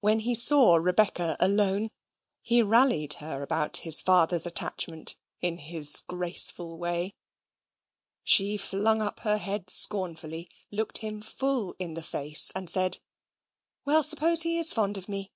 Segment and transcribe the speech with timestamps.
[0.00, 1.90] When he saw Rebecca alone,
[2.42, 7.14] he rallied her about his father's attachment in his graceful way.
[8.24, 12.98] She flung up her head scornfully, looked him full in the face, and said,
[13.84, 15.30] "Well, suppose he is fond of me.